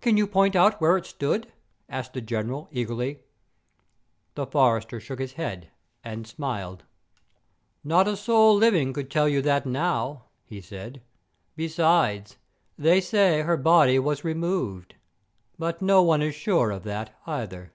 [0.00, 1.52] "Can you point out where it stood?"
[1.86, 3.20] asked the General, eagerly.
[4.34, 5.68] The forester shook his head,
[6.02, 6.84] and smiled.
[7.84, 11.02] "Not a soul living could tell you that now," he said;
[11.56, 12.38] "besides,
[12.78, 14.94] they say her body was removed;
[15.58, 17.74] but no one is sure of that either."